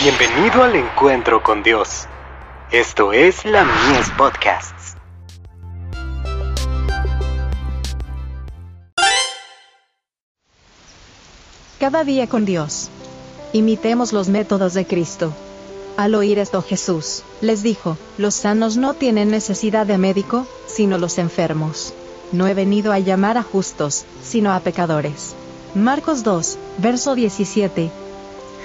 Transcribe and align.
Bienvenido 0.00 0.62
al 0.62 0.76
encuentro 0.76 1.42
con 1.42 1.64
Dios. 1.64 2.06
Esto 2.70 3.12
es 3.12 3.44
la 3.44 3.64
Mies 3.64 4.08
Podcasts. 4.16 4.94
Cada 11.80 12.04
día 12.04 12.28
con 12.28 12.44
Dios. 12.44 12.90
Imitemos 13.52 14.12
los 14.12 14.28
métodos 14.28 14.72
de 14.74 14.86
Cristo. 14.86 15.32
Al 15.96 16.14
oír 16.14 16.38
esto 16.38 16.62
Jesús 16.62 17.24
les 17.40 17.64
dijo, 17.64 17.98
los 18.18 18.36
sanos 18.36 18.76
no 18.76 18.94
tienen 18.94 19.32
necesidad 19.32 19.84
de 19.84 19.98
médico, 19.98 20.46
sino 20.68 20.98
los 20.98 21.18
enfermos. 21.18 21.92
No 22.30 22.46
he 22.46 22.54
venido 22.54 22.92
a 22.92 23.00
llamar 23.00 23.36
a 23.36 23.42
justos, 23.42 24.04
sino 24.22 24.52
a 24.52 24.60
pecadores. 24.60 25.34
Marcos 25.74 26.22
2, 26.22 26.56
verso 26.78 27.16
17. 27.16 27.90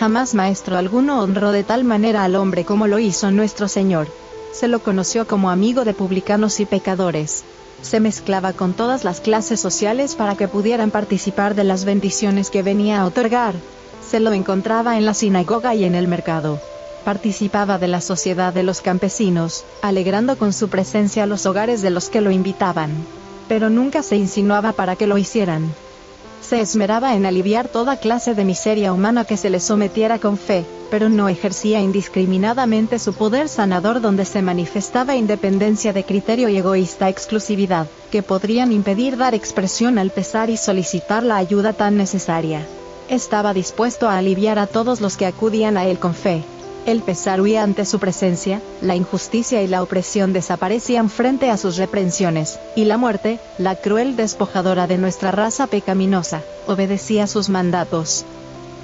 Jamás 0.00 0.32
maestro 0.32 0.78
alguno 0.78 1.20
honró 1.20 1.52
de 1.52 1.62
tal 1.62 1.84
manera 1.84 2.24
al 2.24 2.34
hombre 2.34 2.64
como 2.64 2.86
lo 2.86 2.98
hizo 2.98 3.30
nuestro 3.30 3.68
Señor. 3.68 4.08
Se 4.50 4.66
lo 4.66 4.78
conoció 4.78 5.26
como 5.26 5.50
amigo 5.50 5.84
de 5.84 5.92
publicanos 5.92 6.58
y 6.58 6.64
pecadores. 6.64 7.44
Se 7.82 8.00
mezclaba 8.00 8.54
con 8.54 8.72
todas 8.72 9.04
las 9.04 9.20
clases 9.20 9.60
sociales 9.60 10.14
para 10.14 10.36
que 10.36 10.48
pudieran 10.48 10.90
participar 10.90 11.54
de 11.54 11.64
las 11.64 11.84
bendiciones 11.84 12.48
que 12.48 12.62
venía 12.62 13.02
a 13.02 13.04
otorgar. 13.04 13.52
Se 14.10 14.20
lo 14.20 14.32
encontraba 14.32 14.96
en 14.96 15.04
la 15.04 15.12
sinagoga 15.12 15.74
y 15.74 15.84
en 15.84 15.94
el 15.94 16.08
mercado. 16.08 16.58
Participaba 17.04 17.76
de 17.76 17.88
la 17.88 18.00
sociedad 18.00 18.54
de 18.54 18.62
los 18.62 18.80
campesinos, 18.80 19.64
alegrando 19.82 20.38
con 20.38 20.54
su 20.54 20.70
presencia 20.70 21.26
los 21.26 21.44
hogares 21.44 21.82
de 21.82 21.90
los 21.90 22.08
que 22.08 22.22
lo 22.22 22.30
invitaban. 22.30 22.90
Pero 23.48 23.68
nunca 23.68 24.02
se 24.02 24.16
insinuaba 24.16 24.72
para 24.72 24.96
que 24.96 25.06
lo 25.06 25.18
hicieran 25.18 25.74
se 26.40 26.60
esmeraba 26.60 27.14
en 27.14 27.26
aliviar 27.26 27.68
toda 27.68 27.96
clase 27.96 28.34
de 28.34 28.44
miseria 28.44 28.92
humana 28.92 29.24
que 29.24 29.36
se 29.36 29.50
le 29.50 29.60
sometiera 29.60 30.18
con 30.18 30.36
fe, 30.36 30.64
pero 30.90 31.08
no 31.08 31.28
ejercía 31.28 31.80
indiscriminadamente 31.80 32.98
su 32.98 33.14
poder 33.14 33.48
sanador 33.48 34.00
donde 34.00 34.24
se 34.24 34.42
manifestaba 34.42 35.16
independencia 35.16 35.92
de 35.92 36.04
criterio 36.04 36.48
y 36.48 36.56
egoísta 36.56 37.08
exclusividad, 37.08 37.86
que 38.10 38.22
podrían 38.22 38.72
impedir 38.72 39.16
dar 39.16 39.34
expresión 39.34 39.98
al 39.98 40.10
pesar 40.10 40.50
y 40.50 40.56
solicitar 40.56 41.22
la 41.22 41.36
ayuda 41.36 41.72
tan 41.72 41.96
necesaria. 41.96 42.66
Estaba 43.08 43.54
dispuesto 43.54 44.08
a 44.08 44.18
aliviar 44.18 44.58
a 44.58 44.66
todos 44.66 45.00
los 45.00 45.16
que 45.16 45.26
acudían 45.26 45.76
a 45.76 45.86
él 45.86 45.98
con 45.98 46.14
fe, 46.14 46.42
el 46.86 47.02
pesar 47.02 47.40
huía 47.40 47.62
ante 47.62 47.84
su 47.84 47.98
presencia, 47.98 48.60
la 48.80 48.96
injusticia 48.96 49.62
y 49.62 49.66
la 49.66 49.82
opresión 49.82 50.32
desaparecían 50.32 51.10
frente 51.10 51.50
a 51.50 51.56
sus 51.56 51.76
reprensiones, 51.76 52.58
y 52.74 52.84
la 52.84 52.96
muerte, 52.96 53.38
la 53.58 53.76
cruel 53.76 54.16
despojadora 54.16 54.86
de 54.86 54.98
nuestra 54.98 55.30
raza 55.30 55.66
pecaminosa, 55.66 56.42
obedecía 56.66 57.26
sus 57.26 57.48
mandatos. 57.48 58.24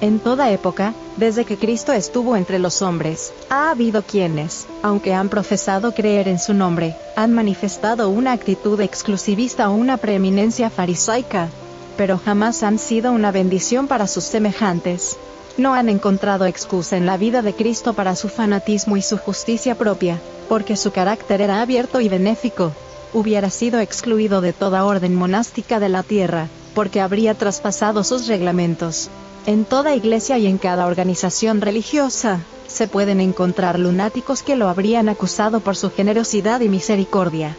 En 0.00 0.18
toda 0.18 0.50
época, 0.50 0.92
desde 1.16 1.44
que 1.44 1.56
Cristo 1.56 1.92
estuvo 1.92 2.36
entre 2.36 2.58
los 2.58 2.82
hombres, 2.82 3.32
ha 3.48 3.70
habido 3.70 4.02
quienes, 4.02 4.66
aunque 4.82 5.14
han 5.14 5.28
profesado 5.28 5.94
creer 5.94 6.26
en 6.28 6.38
su 6.38 6.52
nombre, 6.52 6.96
han 7.16 7.32
manifestado 7.32 8.08
una 8.08 8.32
actitud 8.32 8.80
exclusivista 8.80 9.70
o 9.70 9.74
una 9.74 9.96
preeminencia 9.96 10.68
farisaica, 10.68 11.48
pero 11.96 12.18
jamás 12.18 12.64
han 12.64 12.78
sido 12.78 13.12
una 13.12 13.30
bendición 13.30 13.86
para 13.86 14.08
sus 14.08 14.24
semejantes 14.24 15.16
no 15.56 15.74
han 15.74 15.88
encontrado 15.88 16.46
excusa 16.46 16.96
en 16.96 17.06
la 17.06 17.16
vida 17.16 17.42
de 17.42 17.54
Cristo 17.54 17.94
para 17.94 18.16
su 18.16 18.28
fanatismo 18.28 18.96
y 18.96 19.02
su 19.02 19.18
justicia 19.18 19.76
propia, 19.76 20.20
porque 20.48 20.76
su 20.76 20.90
carácter 20.90 21.40
era 21.40 21.62
abierto 21.62 22.00
y 22.00 22.08
benéfico. 22.08 22.72
Hubiera 23.12 23.50
sido 23.50 23.78
excluido 23.78 24.40
de 24.40 24.52
toda 24.52 24.84
orden 24.84 25.14
monástica 25.14 25.78
de 25.78 25.88
la 25.88 26.02
tierra, 26.02 26.48
porque 26.74 27.00
habría 27.00 27.34
traspasado 27.34 28.02
sus 28.02 28.26
reglamentos. 28.26 29.08
En 29.46 29.64
toda 29.64 29.94
iglesia 29.94 30.38
y 30.38 30.46
en 30.46 30.58
cada 30.58 30.86
organización 30.86 31.60
religiosa, 31.60 32.40
se 32.66 32.88
pueden 32.88 33.20
encontrar 33.20 33.78
lunáticos 33.78 34.42
que 34.42 34.56
lo 34.56 34.68
habrían 34.68 35.08
acusado 35.08 35.60
por 35.60 35.76
su 35.76 35.90
generosidad 35.90 36.60
y 36.60 36.68
misericordia. 36.68 37.56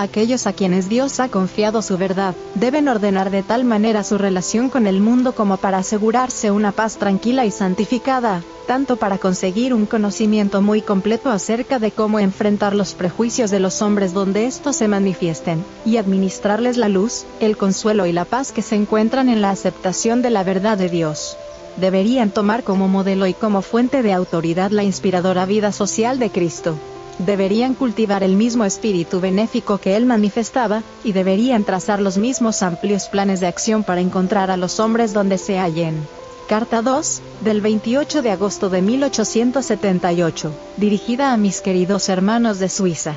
Aquellos 0.00 0.46
a 0.46 0.52
quienes 0.52 0.88
Dios 0.88 1.18
ha 1.18 1.28
confiado 1.28 1.82
su 1.82 1.98
verdad, 1.98 2.36
deben 2.54 2.86
ordenar 2.86 3.32
de 3.32 3.42
tal 3.42 3.64
manera 3.64 4.04
su 4.04 4.16
relación 4.16 4.68
con 4.68 4.86
el 4.86 5.00
mundo 5.00 5.34
como 5.34 5.56
para 5.56 5.78
asegurarse 5.78 6.52
una 6.52 6.70
paz 6.70 6.98
tranquila 6.98 7.44
y 7.46 7.50
santificada, 7.50 8.44
tanto 8.68 8.96
para 8.96 9.18
conseguir 9.18 9.74
un 9.74 9.86
conocimiento 9.86 10.62
muy 10.62 10.82
completo 10.82 11.32
acerca 11.32 11.80
de 11.80 11.90
cómo 11.90 12.20
enfrentar 12.20 12.76
los 12.76 12.94
prejuicios 12.94 13.50
de 13.50 13.58
los 13.58 13.82
hombres 13.82 14.14
donde 14.14 14.46
estos 14.46 14.76
se 14.76 14.86
manifiesten, 14.86 15.64
y 15.84 15.96
administrarles 15.96 16.76
la 16.76 16.88
luz, 16.88 17.26
el 17.40 17.56
consuelo 17.56 18.06
y 18.06 18.12
la 18.12 18.24
paz 18.24 18.52
que 18.52 18.62
se 18.62 18.76
encuentran 18.76 19.28
en 19.28 19.42
la 19.42 19.50
aceptación 19.50 20.22
de 20.22 20.30
la 20.30 20.44
verdad 20.44 20.78
de 20.78 20.90
Dios. 20.90 21.36
Deberían 21.76 22.30
tomar 22.30 22.62
como 22.62 22.86
modelo 22.86 23.26
y 23.26 23.34
como 23.34 23.62
fuente 23.62 24.04
de 24.04 24.12
autoridad 24.12 24.70
la 24.70 24.84
inspiradora 24.84 25.44
vida 25.44 25.72
social 25.72 26.20
de 26.20 26.30
Cristo 26.30 26.78
deberían 27.18 27.74
cultivar 27.74 28.22
el 28.22 28.34
mismo 28.34 28.64
espíritu 28.64 29.20
benéfico 29.20 29.78
que 29.78 29.96
él 29.96 30.06
manifestaba, 30.06 30.82
y 31.04 31.12
deberían 31.12 31.64
trazar 31.64 32.00
los 32.00 32.18
mismos 32.18 32.62
amplios 32.62 33.08
planes 33.08 33.40
de 33.40 33.46
acción 33.46 33.84
para 33.84 34.00
encontrar 34.00 34.50
a 34.50 34.56
los 34.56 34.80
hombres 34.80 35.12
donde 35.12 35.38
se 35.38 35.58
hallen. 35.58 36.06
Carta 36.48 36.80
2, 36.80 37.20
del 37.42 37.60
28 37.60 38.22
de 38.22 38.30
agosto 38.30 38.70
de 38.70 38.80
1878, 38.80 40.52
dirigida 40.78 41.32
a 41.32 41.36
mis 41.36 41.60
queridos 41.60 42.08
hermanos 42.08 42.58
de 42.58 42.68
Suiza. 42.68 43.16